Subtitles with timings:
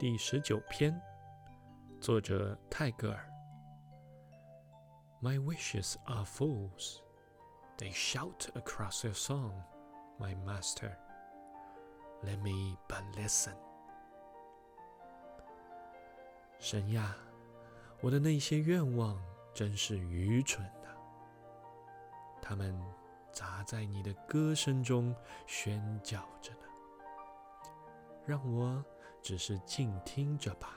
[0.00, 0.96] 第十九篇，
[2.00, 3.28] 作者泰戈尔。
[5.20, 7.00] My wishes are fools;
[7.76, 9.50] they shout across your song,
[10.16, 10.92] my master.
[12.22, 13.56] Let me but listen.
[16.60, 17.16] 神呀，
[18.00, 19.20] 我的那些愿望
[19.52, 20.96] 真是愚蠢的，
[22.40, 22.80] 他们
[23.32, 25.12] 砸在你的歌声中
[25.48, 26.68] 喧叫着呢。
[28.24, 28.84] 让我
[29.22, 30.76] 只是静听着吧。